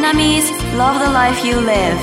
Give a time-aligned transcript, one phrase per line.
[0.00, 1.98] Minami's Love the Life You Live.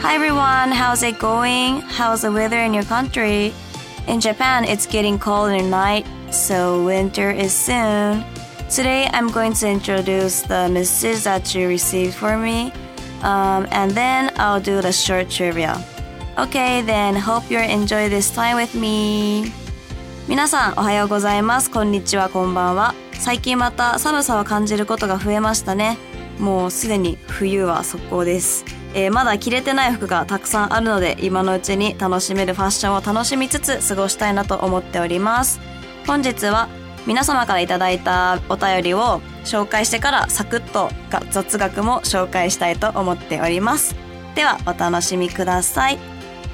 [0.00, 1.80] Hi everyone, how's it going?
[1.82, 3.52] How's the weather in your country?
[4.06, 8.24] In Japan, it's getting cold at night, so winter is soon.
[8.70, 12.72] Today, I'm going to introduce the message that you received for me,
[13.22, 15.76] um, and then I'll do the short trivia.
[16.38, 19.52] Okay, then hope you enjoy this time with me.
[20.28, 21.70] 皆さん、おはようございます。
[21.70, 22.94] こんにちは、こんばんは。
[23.14, 25.98] 最近また寒さを感じることが増えましたね。
[26.39, 28.65] もうすでに冬は速攻です。
[28.93, 35.59] えー、まだ着れてない服がたくさんあるので今のうちに楽しめるファッションを楽しみつつ過ごしたいなと思っております。
[36.05, 36.67] 本日は
[37.05, 40.89] 皆様からいいたお便りを紹介してからサクッと
[41.31, 43.95] 雑学も紹介したいと思っております。
[44.35, 45.97] ではお楽しみください。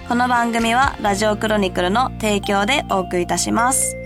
[0.08, 4.03] この番組はラジオクロニクルの提供でお送りいたします。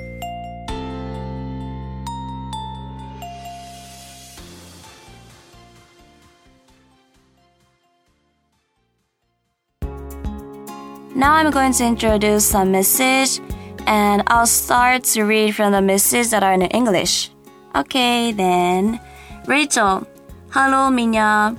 [11.18, 13.42] Now I'm going to introduce some message
[13.88, 17.32] and I'll start to read from the messages that are in English.
[17.74, 19.00] Okay, then.
[19.48, 20.06] Rachel.
[20.52, 21.58] Hello, Minya.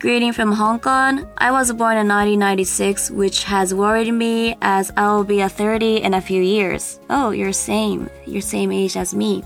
[0.00, 1.28] Greeting from Hong Kong.
[1.38, 6.14] I was born in 1996, which has worried me as I'll be a 30 in
[6.14, 6.98] a few years.
[7.08, 8.10] Oh, you're same.
[8.26, 9.44] You're same age as me.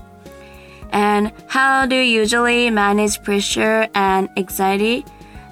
[0.89, 5.05] And how do you usually manage pressure and anxiety?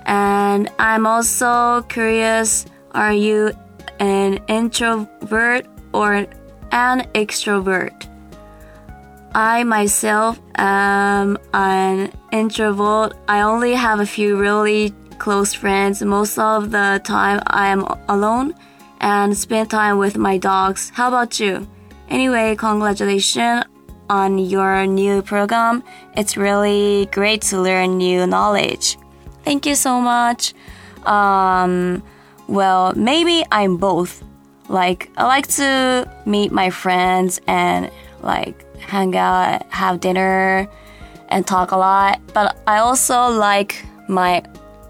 [0.07, 3.53] And I'm also curious, are you
[4.01, 6.25] an introvert or
[6.71, 8.07] an extrovert.
[9.33, 13.13] I myself am an introvert.
[13.27, 16.01] I only have a few really close friends.
[16.01, 18.55] Most of the time I am alone
[18.99, 20.91] and spend time with my dogs.
[20.93, 21.67] How about you?
[22.09, 23.65] Anyway, congratulations
[24.09, 25.83] on your new program.
[26.17, 28.97] It's really great to learn new knowledge.
[29.43, 30.53] Thank you so much.
[31.05, 32.03] Um,
[32.51, 34.21] well, maybe I'm both.
[34.67, 37.89] Like, I like to meet my friends and
[38.21, 40.67] like hang out, have dinner,
[41.29, 42.19] and talk a lot.
[42.33, 44.43] But I also like my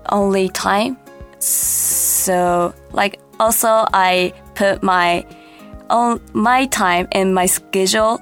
[0.10, 0.98] only time.
[1.40, 5.26] So, like, also I put my
[5.92, 8.20] own my time in my schedule.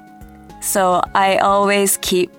[0.60, 2.30] So I always keep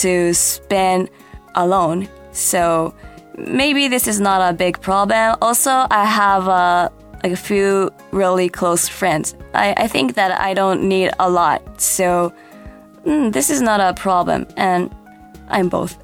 [0.00, 1.08] to spend
[1.54, 2.08] alone.
[2.32, 2.94] So
[3.36, 5.36] maybe this is not a big problem.
[5.40, 6.88] Also, I have uh,
[7.22, 9.34] like a few really close friends.
[9.54, 11.62] I, I think that I don't need a lot.
[11.80, 12.32] So
[13.06, 14.46] mm, this is not a problem.
[14.56, 14.90] And
[15.48, 15.96] I'm both.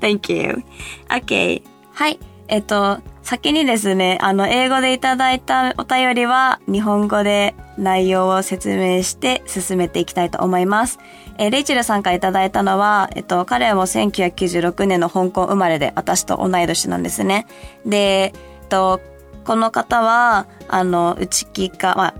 [0.00, 0.62] Thank you.
[1.10, 1.62] Okay.
[1.92, 2.18] はい。
[2.48, 10.98] えっと、先にですね、あの、英語でいただいたお便りは、日本語で内容を説明して進めていきたいと思います。
[11.38, 17.46] えー、レイチェルさんからいただいたのは、えっと、彼も1996年の香港生まれで、私と同い年なんですね。
[17.84, 18.26] で、え
[18.64, 19.00] っと、
[19.44, 22.14] この方は、あの、内気か、まあ、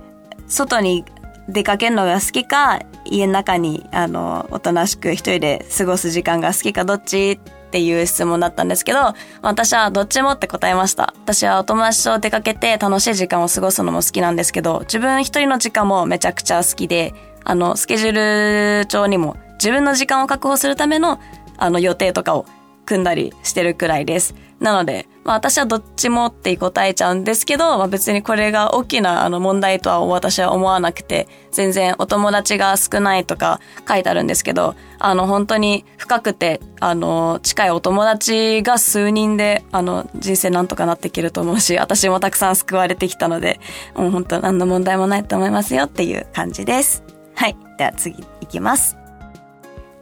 [0.49, 1.05] 外に
[1.49, 11.15] 出かけるのが好きか、家の中に、あの、おとなしく一人で過ごす時間が好きかどっちっていう質問だったんですけど、私はどっちもって答えました。
[11.25, 17.13] 私はお友達と出かけて楽しい時間を過ごすのも好きなんですけど、自分一人の時間もめちゃくちゃ好きで、
[17.49, 21.21] あの、スケジュール帳にも自分の時間を確保するための、
[21.57, 22.45] あの、予定とかを
[22.87, 24.35] 組んだりしてるくらいです。
[24.59, 43.61] なので、まあ私はどっちもって答えちゃうんですけど、まあ別にこれが大きなあの問題とは私は思わなくて、全然お友達が少ないとか書いてあるんですけど、あの本当に深くて、あの近いお友達が数人で、あの人生なんとかなっていけると思うし、私もたくさん救われてきたので、
[43.95, 47.16] もう本当何の問題もないと思いますよっていう感じです。
[47.36, 47.56] はい。
[47.78, 48.98] では次いきます。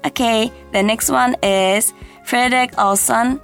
[0.03, 1.94] Okay, the next one is
[2.25, 3.40] Frederick Olson.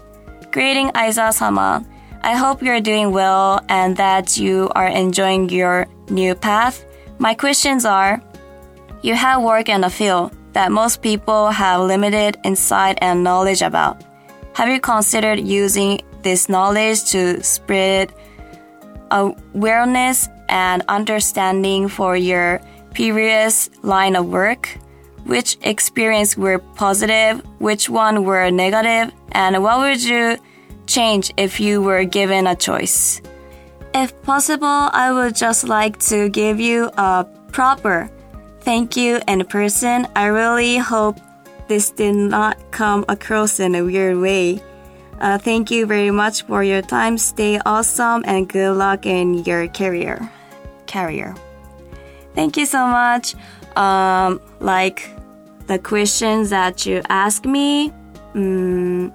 [0.52, 1.84] Greeting Aiza sama.
[2.22, 6.86] I hope you're doing well and that you are enjoying your new path.
[7.20, 8.22] My questions are
[9.02, 14.04] You have work in a field that most people have limited insight and knowledge about.
[14.54, 18.12] Have you considered using this knowledge to spread
[19.12, 22.62] awareness and understanding for your
[22.95, 24.69] previous line of work?
[25.25, 27.43] Which experience were positive?
[27.59, 28.43] Which one were?
[28.43, 30.39] And what would you
[30.87, 33.21] change if you were given a choice?
[33.95, 38.11] If possible, I would just like to give you a proper
[38.61, 40.07] thank you in person.
[40.15, 41.19] I really hope
[41.69, 44.63] this did not come across in a weird way.
[45.21, 47.19] Uh, thank you very much for your time.
[47.19, 50.31] Stay awesome and good luck in your career.
[50.87, 51.35] Career.
[52.35, 53.35] Thank you so much.
[53.77, 55.11] Um, like
[55.67, 57.93] the questions that you ask me,
[58.35, 59.13] um,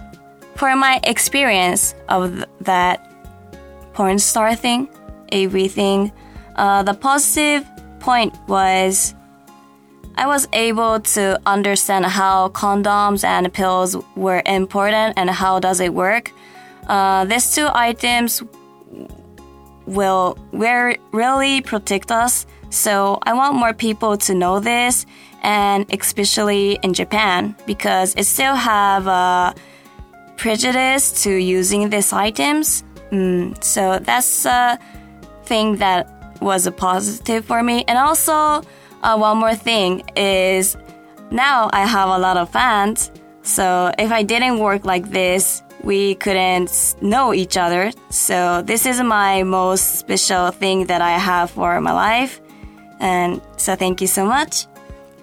[0.55, 3.11] for my experience of th- that
[3.93, 4.89] porn star thing,
[5.31, 6.11] everything,
[6.55, 7.65] uh, the positive
[7.99, 9.13] point was
[10.17, 15.93] I was able to understand how condoms and pills were important and how does it
[15.93, 16.31] work.
[16.87, 18.41] Uh, these two items
[19.85, 22.45] will really protect us.
[22.69, 25.05] So I want more people to know this
[25.43, 29.53] and especially in Japan because it still have a
[30.37, 32.83] prejudice to using these items.
[33.11, 34.79] Mm, so that's a
[35.43, 36.09] thing that
[36.41, 37.85] was a positive for me.
[37.87, 38.61] And also,
[39.03, 40.75] uh, one more thing is
[41.31, 43.11] now I have a lot of fans.
[43.43, 47.91] So if I didn't work like this, we couldn't know each other.
[48.09, 52.41] So this is my most special thing that I have for my life.
[52.99, 54.67] And so thank you so much.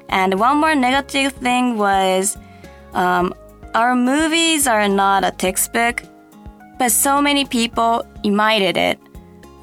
[0.09, 2.37] And one more negative thing was,
[2.93, 3.35] um,
[3.75, 6.03] our movies are not a textbook,
[6.79, 8.99] but so many people imitated it.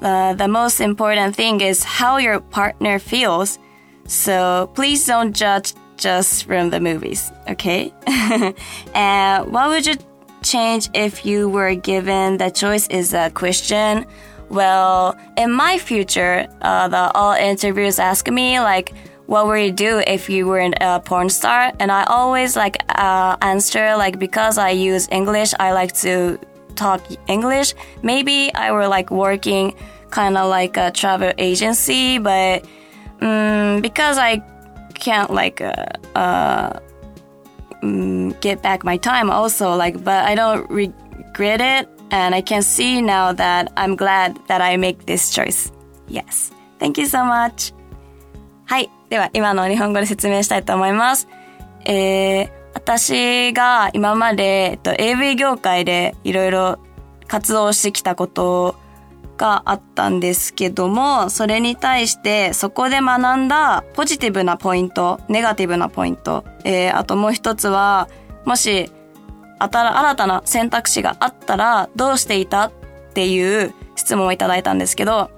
[0.02, 3.58] Uh, the most important thing is how your partner feels.
[4.06, 7.92] So please don't judge just from the movies, okay?
[8.94, 9.96] and what would you
[10.42, 14.06] change if you were given the choice is a question?
[14.50, 18.92] Well, in my future, uh, the all interviews ask me like,
[19.26, 21.72] what would you do if you were a porn star?
[21.78, 26.36] And I always like uh, answer like because I use English, I like to
[26.74, 27.74] talk English.
[28.02, 29.72] Maybe I were like working
[30.10, 32.66] kind of like a travel agency, but
[33.20, 34.42] um, because I
[34.94, 35.86] can't like uh,
[36.16, 36.80] uh,
[37.84, 41.88] um, get back my time also like, but I don't regret it.
[42.10, 45.72] And I can see now that I'm glad that I make this choice.
[46.08, 46.52] Yes.
[46.78, 47.74] Thank you so much.
[48.66, 48.90] はい。
[49.08, 51.28] では、今の日本語で説明したいと思います。
[51.84, 56.78] えー、私が今まで、えっと、AV 業界でいろいろ
[57.26, 58.76] 活動してきたこと
[59.36, 68.08] があったんですけども、それに対してそこで学んだポジティブなポイント、ネガティブなポイント、えー、あともう一つは、
[68.44, 68.90] もし、
[69.60, 72.72] 新たな選択肢があったらどうしていたっ
[73.14, 75.30] ていう質問をいただいたんですけど、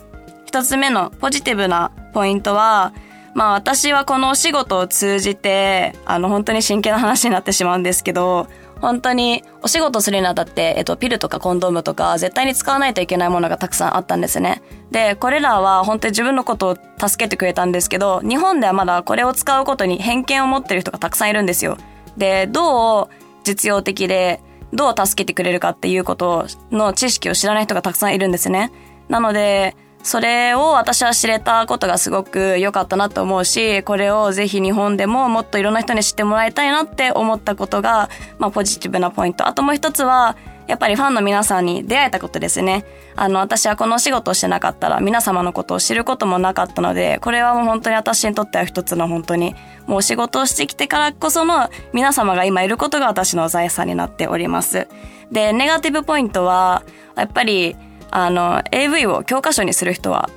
[0.46, 2.92] 一つ目のポジティブなポイントは、
[3.34, 8.46] まあ私はこのお仕事を通じて、あの本当に真剣な話になってしまうんですけど、
[8.82, 14.60] 本当にお仕事するにあたって、えっと、ピルとかコンドームとか絶対に使わないといけないものがたくさんあったんですね。
[14.90, 21.78] で、これらは本当に自分のことを助けてくれたんですけど、日本ではまだこれを使うことに偏見を持ってる人がたくさんいるんですよ。
[22.16, 23.08] で、どう
[23.44, 24.40] 実用的で、
[24.72, 28.72] どう助けてくれるかっていうことの知識を知らない人がたくさんいるんですね。
[29.08, 38.08] なので、それを私は知れたことがすごく良かったなと思うし、これをぜひ日本でももっといろんな人に知ってもらいたいなって思ったことが、
[38.38, 39.46] まあポジティブなポイント。
[39.46, 40.36] あともう一つは、
[40.66, 42.84] やっぱりファンの皆さんに出会えたことですね。
[43.16, 49.54] あの、私はこのお仕事をしてなかったら皆様のことを知ることもなかったので、これはもう本当に私にとっては一つの本当に、
[49.86, 54.88] もう仕事をしてきてからこその皆様が今いることが私の財産になっております。
[55.30, 56.82] で、ネガティブポイントは、
[57.16, 57.76] やっぱり、
[58.10, 60.28] あの、AV を教科書にする人は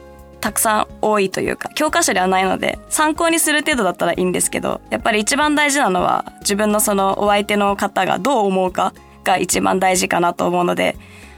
[0.45, 8.94] たくさん多いというか、教科書ではないので、参考にする程度だったらいいんですけど、やっぱり一番大事なのは、自分のそのお相手の方がどう思うか
[9.25, 10.96] が一番大事かなと思うので、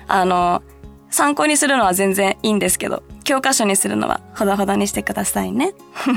[0.07, 0.61] あの、
[1.09, 5.73] 参考にするのは全然いいんですけど、教科書にするのはほどほどにしてくださいね。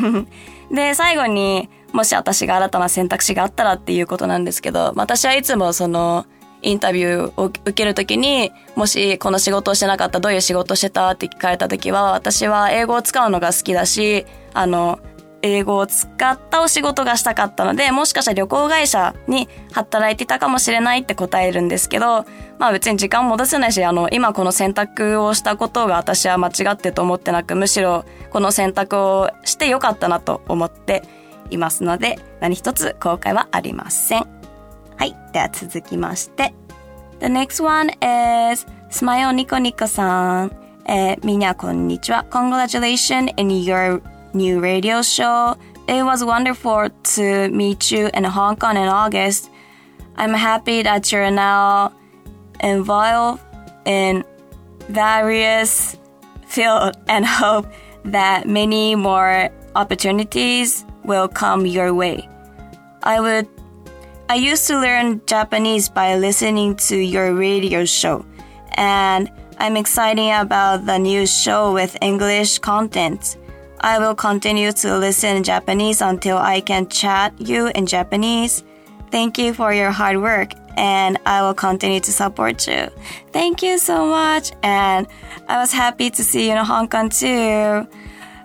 [0.71, 6.27] で、最後に、もし私が新たな選択肢があったらっていうことなんですけど、私はいつもその、
[6.62, 14.99] インタビューを受けるときに、もしこの仕事をしてなかった、どういう仕事してたって聞かれたときは、私は英語を使うのが好きだし、あの、
[15.42, 22.25] 英語を使ったお仕事がしたかったので、もしかしたら旅行会社に働いてたかもしれないって答えるんですけど、
[22.59, 31.02] まあ別に時間戻せないし、あの、今この選択をしたことが私は間違ってと思ってなく、むしろこの選択をしてよかったなと思って
[31.50, 34.26] いますので、何一つ後悔はありません。
[34.97, 35.16] はい。
[35.32, 36.54] では続きまして。
[37.20, 37.90] The next one
[38.52, 40.56] is Smile Nico Nico さん。
[40.87, 42.25] えー、みんなこんにちは。
[42.30, 44.02] Congratulations in your
[44.35, 45.57] new radio show.
[45.89, 49.51] It was wonderful to meet you in Hong Kong in August.
[50.17, 51.93] I'm happy that you're now
[52.61, 53.43] involved
[53.85, 54.25] in
[54.89, 55.97] various
[56.47, 57.67] fields and hope
[58.05, 62.29] that many more opportunities will come your way.
[63.03, 63.49] I would
[64.29, 68.25] I used to learn Japanese by listening to your radio show,
[68.75, 73.37] and I'm excited about the new show with English content.
[73.81, 78.63] I will continue to listen in Japanese until I can chat you in Japanese.
[79.11, 82.89] Thank you for your hard work and I will continue to support you.
[83.33, 84.53] Thank you so much.
[84.63, 85.07] And
[85.49, 87.87] I was happy to see you in Hong Kong too.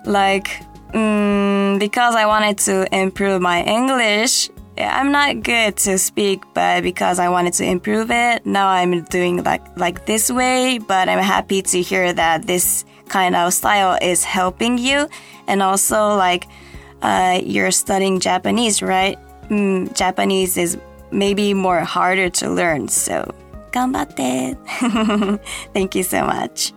[0.04, 0.48] Like,
[0.92, 4.50] mm, because I wanted to improve my English.
[4.78, 9.42] I'm not good to speak, but because I wanted to improve it, now I'm doing
[9.42, 10.78] like like this way.
[10.78, 15.08] But I'm happy to hear that this kind of style is helping you,
[15.46, 16.46] and also like
[17.02, 19.18] uh, you're studying Japanese, right?
[19.50, 20.78] Mm, Japanese is
[21.10, 23.34] maybe more harder to learn, so
[23.72, 24.56] 頑張って
[25.74, 26.74] Thank you so much.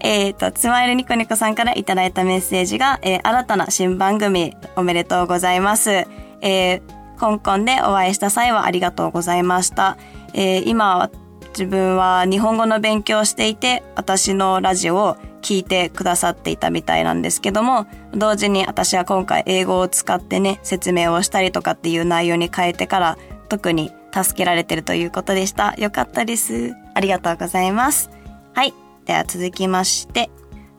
[0.00, 5.90] えっ、と、つまいるニコニコさんからいただいたメッセージが、えー、新たな新番組おめでとうございます。
[5.90, 6.80] えー、
[7.18, 9.96] 香港でお会いした際はありがとうございました。
[10.34, 11.10] えー、今、
[11.48, 15.16] 自分は日本語の勉強をしていて、私のラジオを
[15.46, 25.74] 聞いてくださっていたみたいなんですけども、同時に私は今回英語を使ってね、説明をしたりとかっていう内容に変えてから、特に助けられてるということでした。
[25.76, 26.74] よかったです。
[26.94, 28.10] ありがとうございます。
[28.54, 28.74] はい。
[29.04, 30.30] では続きまして。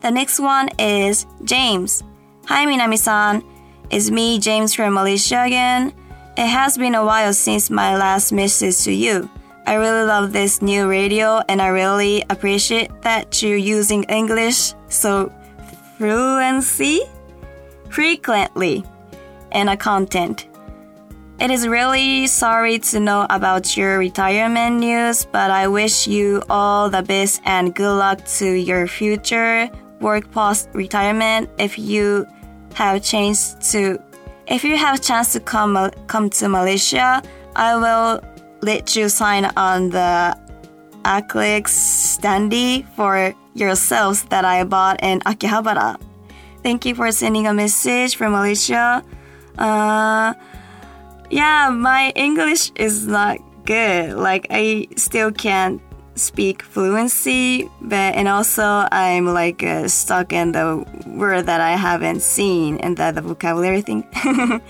[0.02, 2.04] The next one is James.
[2.44, 3.42] Hi, Minami-san.
[3.88, 5.94] It's me, James from Malaysia again?
[6.36, 9.30] It has been a while since my last message to you.
[9.68, 15.30] I really love this new radio and I really appreciate that you're using English so
[15.98, 17.02] fluency
[17.90, 18.82] frequently
[19.52, 20.48] in a content.
[21.38, 26.88] It is really sorry to know about your retirement news, but I wish you all
[26.88, 29.68] the best and good luck to your future
[30.00, 31.50] work post retirement.
[31.58, 32.26] If you
[32.72, 34.02] have chance to,
[34.46, 37.22] if you have chance to come come to Malaysia,
[37.54, 38.22] I will
[38.62, 40.36] let you sign on the
[41.04, 46.00] acrylic standee for yourselves that I bought in Akihabara.
[46.62, 49.02] Thank you for sending a message from Malaysia.
[49.56, 50.34] Uh,
[51.30, 54.14] yeah, my English is not good.
[54.14, 55.80] Like I still can't
[56.17, 62.21] speak fluency, but and also I'm like uh, stuck in the word that I haven't
[62.21, 64.03] seen and the, the vocabulary thing.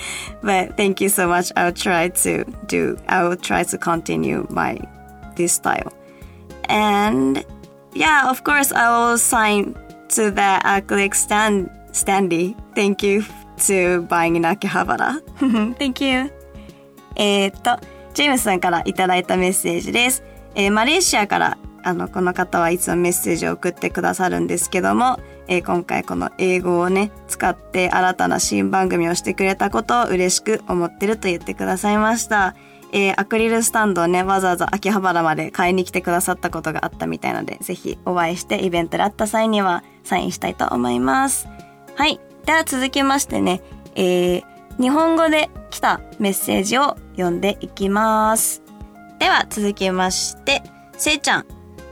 [0.42, 1.52] but thank you so much.
[1.56, 2.98] I'll try to do.
[3.08, 4.80] I will try to continue my
[5.36, 5.92] this style.
[6.66, 7.46] And
[7.94, 9.76] yeah, of course, I will sign
[10.10, 12.56] to the acrylic stand standee.
[12.76, 13.26] Thank you
[13.68, 15.22] to buying in Akihabara.
[15.78, 16.32] thank you.
[17.16, 17.78] えっと、
[18.16, 20.24] ジェームスさんからいただいたメッセージです。
[20.59, 32.57] えー、マレーシアから、あの、この方はいつもメッセージを送ってくださるんですけども、えー、今回この英語をね、使って新たな新番組をしてくれたことを嬉しく思ってると言ってくださいました。
[32.93, 41.47] えー、アクリルスタンドをね、わざわざ秋葉原まで買いに来てくださったことがあったみたいので、ぜひお会いしてイベントで会った際にはサインしたいと思います。
[41.95, 42.19] はい。
[42.47, 43.63] では続きましてね、
[43.95, 44.43] えー、
[44.81, 48.68] 日本語で来たメッセージを読んでいきます。
[49.19, 50.63] では続きまして、
[50.97, 51.47] せいちゃん、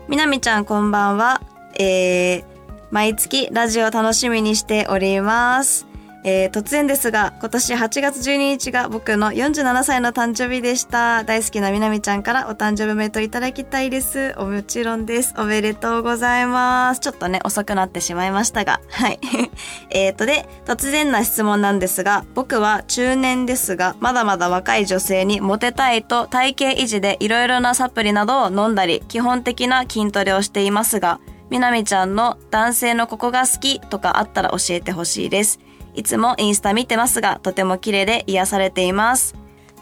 [0.09, 1.42] みなみちゃんこんばんは。
[1.78, 2.45] えー、
[2.90, 5.87] 毎月ラジオ楽しみにしております。
[6.28, 11.23] えー、突然ですが、今年8月12日が僕の47歳の誕生日でした。
[11.23, 14.35] 大好きなみなみちゃんからお誕生日おめでとういただきたいです。
[14.37, 15.35] おもちろんです。
[15.38, 17.00] おめでとうございます。
[17.00, 18.80] ちょっとね、遅くなってしまいましたが。
[18.90, 19.21] はい。
[19.90, 35.61] えっとで、突然な質問なんですが、僕は中年ですが、まだまだ若い女性にモテたいと体型維持でいろいろなサプリなどを飲んだり、基本的な筋トレをしていますが、みなみちゃんの男性のここが好きとかあったら教えてほしいです。
[35.97, 39.35] いつもインスタ見てますが、とても綺麗で癒されています。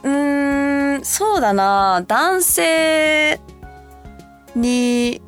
[0.02, 3.40] うーん、そうだな男性
[4.54, 5.20] に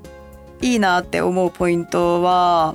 [0.61, 2.75] いいなって思うポイントは、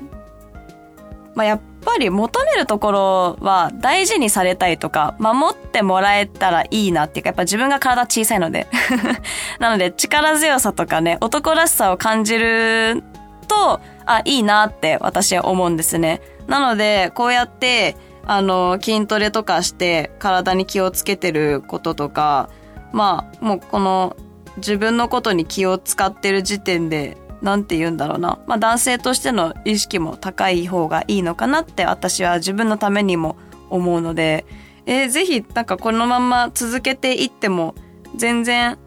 [1.36, 8.68] まあ、やっぱり求めるところは大事にされたいとか、守ってもらえたらいいなっていうか、やっぱ自分が体小さいので
[9.60, 13.04] なので力強さとかね、男らしさを感じる
[13.48, 16.22] と、あ、いいなって私は思うんですね。
[16.48, 17.96] なので、こうやって、
[18.26, 22.50] あの、筋トレとかして体に気をつけてることとか、
[22.92, 24.16] まあ、もうこの
[24.58, 28.40] 自分のことに気を使ってる時点で、なんて言うんだろうな。
[28.46, 33.36] まあ男性としての意識も高い方がいいのかなって私は自分のためにも
[33.70, 34.46] 思うので、
[34.86, 37.74] えー、ぜひなんかこのまま続けていっても
[38.16, 38.78] 全然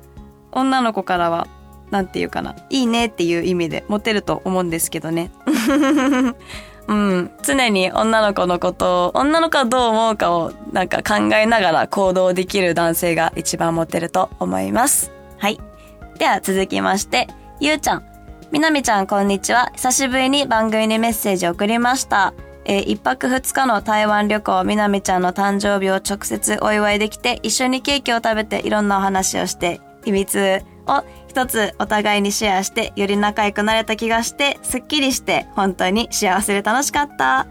[0.53, 1.49] 女の子からは
[1.91, 2.55] なんて言うかな。
[2.71, 5.33] いいねっていう意味でモテると思うんですけどね。
[6.87, 7.31] うん。
[7.43, 15.11] 常に女の子のことを、女の子はどう思うかをなんか考えながら行動できる男性が一番モテると思います。
[15.39, 15.61] はい。
[16.19, 17.29] では続きまして、
[17.61, 18.05] ゆうちゃん。
[18.53, 19.71] みなみちゃんこんにちは。
[19.75, 22.35] 久しぶりに番組にメッセージを送りました。
[22.67, 31.03] えー、一泊二日の台湾旅行、みなみちゃんの誕生日を直接お祝いできて、一緒にケーキを食べていろんなお話をして、秘密を
[31.35, 37.49] 一つお互いにシェアして、より仲良くなれた気がして、すっきりして、本当に幸せで楽しかった。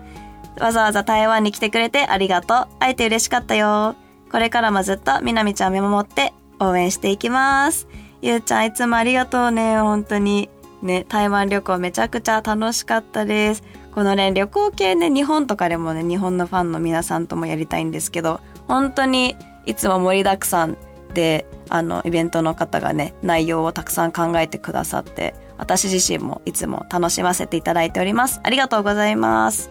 [0.58, 2.68] わざわざ台湾に来てくれてありがとう。
[2.80, 3.98] 会えて嬉しかったよ。
[4.32, 7.90] これからもずっとみなみちゃん見守って応援していきます。
[8.22, 10.50] ゆうちゃんいつもありがとうね、本当に。
[10.82, 13.64] ね、台湾旅行めちゃくちゃ楽しかったです。
[13.94, 19.36] このね、旅行系ね、日本とかでもね、日本のファンの皆さんともやりたいんですけど、本当に
[19.66, 20.78] いつも盛りだくさん
[21.14, 28.40] で、あの、イベントの方がね、内容をたくさん考えてくださって、私自身もいつも楽しませていただいております。
[28.44, 29.70] ありがとうございます。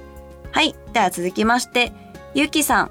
[0.52, 0.74] はい。
[0.92, 1.92] では続きまして、
[2.34, 2.90] ゆきさん。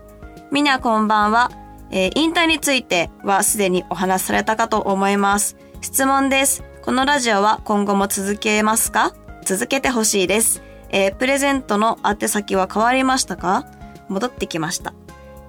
[0.52, 1.52] みなこんばんは。
[1.90, 5.58] えー、引退についてはすでにお話しされたかと思います。
[5.82, 6.64] 質問です。
[6.84, 9.14] このラジオは今後も続けますか？
[9.46, 10.62] 続けてほしいです。
[10.90, 13.66] えー、プレゼントの宛先は変わりましたか？
[14.10, 14.94] 戻ってきました。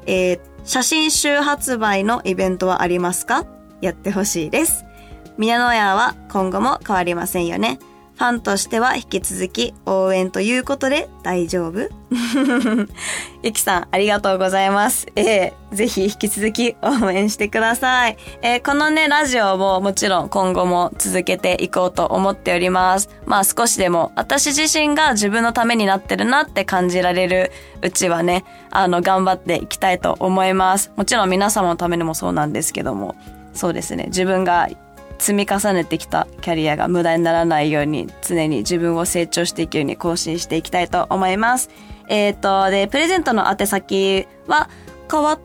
[0.06, 3.46] えー、写真集発売のイベントはありますか？
[3.80, 4.84] やってほしいです。
[5.38, 7.78] 宮野屋は今後も変わりませんよね。
[8.14, 11.88] ファンとしては引き続き応援ということで大丈夫？
[13.42, 15.06] ゆきさん、ありがとうございます。
[15.16, 18.16] えー、ぜひ引き続き応援してください。
[18.42, 23.08] えー、このね、ラジオももちろん今後も続けていこうと思っております。
[23.24, 27.50] まあ少しでも私自身が自分のためになってるなって感じられる
[27.80, 30.92] うちはね、あの、頑張っていきたいと思います。
[30.96, 33.16] もちろん皆様のためにもそうなんですけども、
[33.54, 34.68] そうですね、自分が
[35.22, 41.70] 積み重ねてきたキャリアが無駄にならないように常に自分を成長していくように更新していきたいと思います。
[42.08, 44.68] えっ、と、で、プレゼントの宛先は
[45.10, 45.40] 変わっ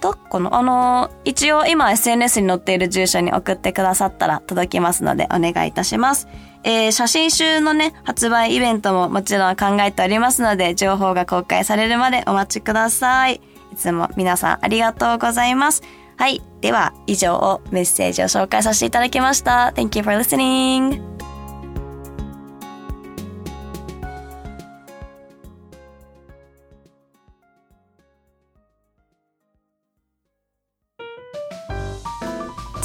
[0.00, 0.14] た？
[0.14, 6.26] かなあの、一応今 SNS に載っている住所に送ってくださったら届きますのでお願いいたします。
[6.64, 13.40] えー、写真集のね、発売イベントももちろん考えておりますので、情報が公開されるまでお待ちください。
[13.72, 15.82] いつも皆さんありがとうございます。
[16.19, 16.41] はい。
[16.61, 19.73] では、以上メッセージを紹介させていただきました。
[19.75, 21.15] Thank you for listening!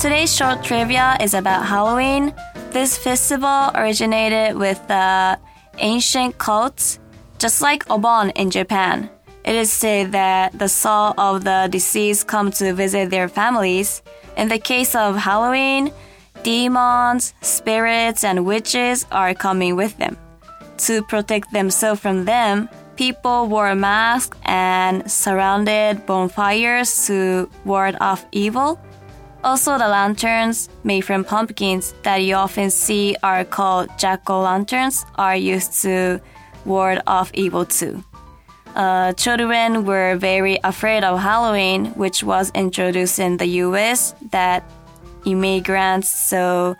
[0.00, 2.32] Today's short trivia is about Halloween.
[2.72, 5.38] This festival originated with the
[5.76, 6.98] ancient cults,
[7.38, 9.10] just like Obon in Japan.
[9.45, 14.01] It is said that the soul of the deceased come to visit their families.
[14.35, 15.91] In the case of Halloween,
[16.41, 20.17] demons, spirits, and witches are coming with them.
[20.89, 28.79] To protect themselves from them, people wore masks and surrounded bonfires to ward off evil.
[29.43, 35.83] Also, the lanterns made from pumpkins that you often see are called jack-o'-lanterns are used
[35.83, 36.19] to
[36.65, 38.03] ward off evil too
[38.74, 44.62] uh, children were very afraid of Halloween, which was introduced in the US that
[45.24, 46.76] immigrants, so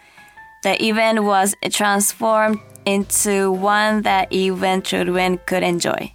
[0.62, 6.12] the event was transformed into one that even children could enjoy.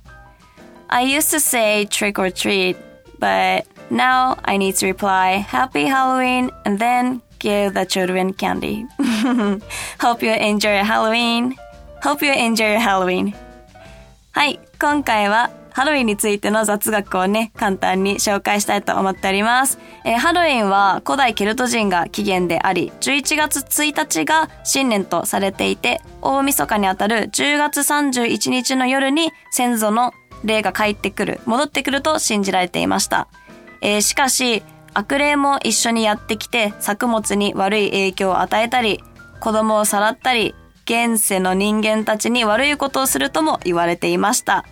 [0.89, 2.78] I used to say trick or treat,
[3.19, 8.86] but now I need to reply Happy Halloween and then give the children candy.
[9.99, 11.56] Hope you enjoy Halloween.
[12.01, 13.34] Hope you enjoy Halloween.
[14.36, 19.78] はい、今回は ハロウィンについての雑学をね、簡単に紹介したいと思っております。
[20.04, 30.12] えー、ハロウィンは古代ケルト人が起源であり、11月1日が新年とされていて、大晦日にあたる10月31日の夜に先祖の
[30.44, 33.28] 霊が帰ってくる、戻ってくると信じられていました。
[33.80, 39.02] えー、しかし、悪霊も一緒にやってきて作物に悪い影響を与えたり、
[39.40, 40.54] 子供をさらったり、
[40.85, 44.64] 現世の人間たちに悪いことをするとも言われていました。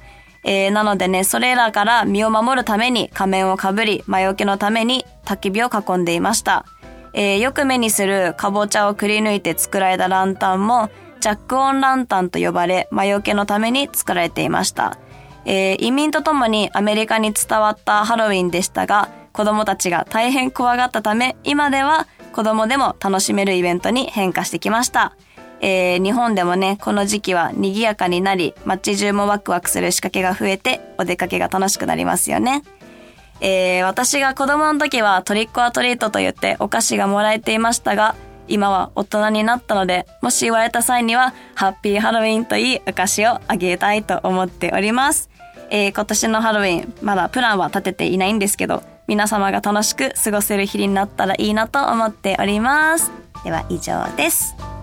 [0.51, 6.65] えー、なのでね、それらから身を守るために仮面をかぶり、魔除けのために焚き火を囲んでいました。
[7.13, 10.89] えー、よく目にするかぼちゃをくり抜いて作られたランタンも、
[11.21, 14.97] ジャックオンランタンと呼ばれ、魔除けのために作られていました。
[15.45, 25.13] えー、移民とともにアメリカに伝わったハロウィンでしたが、子供たちが大変怖がったため、今では子供でも楽しめるイベントに変化してきました。
[25.61, 32.63] えー、日本でもね、この時期は賑やかになり、街中もワクワクする仕掛けが増えて、お出かけが楽しくなりますよね。
[33.41, 38.17] えー、私が子供の時はトリックアトリートと言ってお菓子がもらえていましたが、
[38.49, 45.29] 今は大人になったので、もし言われた際には、ハッピーハロウィンといいお菓子をあげたいと思っております。
[45.71, 53.13] えー、今年のハロウィン、まだプランは立てていないんですけど、皆様が楽しく過ごせる日になったらいいなと思っております。
[53.45, 54.78] では以上です。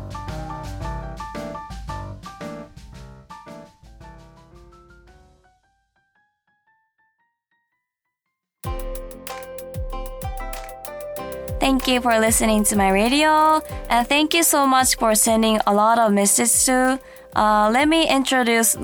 [11.66, 15.74] Thank you for listening to my radio and thank you so much for sending a
[15.74, 17.00] lot of messages to
[17.34, 18.78] Uh, let me introduce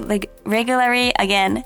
[0.43, 1.63] regularly again.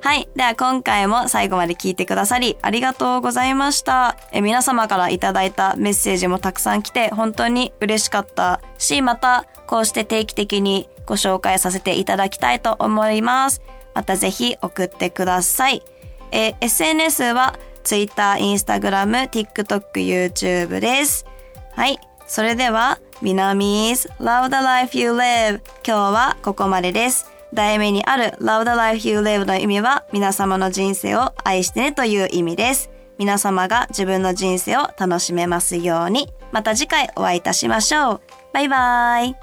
[0.00, 0.28] はい。
[0.36, 4.16] では今回も最後まで聞いてくださりありがとうございました。
[4.30, 13.60] え皆様からいただいたメッセージもたくさん来て本当に嬉しかったし、またこうして定期的にご紹介させていただきたいと思います。
[13.94, 15.82] またぜひ送ってください。
[16.30, 21.24] え SNS は Twitter、Instagram、TikTok、YouTube です。
[21.72, 21.98] はい。
[22.26, 27.30] それでは、Minami's Love the Life You Live 今日はここまでです。
[27.52, 32.90] 題名にある Love the Life You Live の意味は皆様の人生を愛してねという意味です。
[33.18, 36.32] 皆様が自分の人生を楽しめますように。
[36.50, 38.20] また次回お会いいたしましょう。
[38.52, 39.36] バイバイ。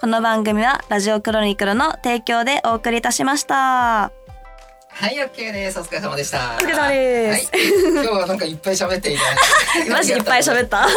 [0.00, 4.21] この番組はラジオクロニクルの提供でお送りいたしました。
[4.94, 5.80] はい、OK です。
[5.80, 6.56] お疲れ様でした。
[6.56, 7.50] お疲れ様です。
[7.50, 9.32] はい、今日はなんかいっぱい喋っていただ
[9.80, 9.90] いて。
[9.90, 10.84] マジいっぱい喋った。
[10.86, 10.88] あ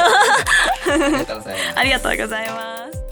[0.94, 1.80] りがとうございます。
[1.80, 3.05] ありがとうございます。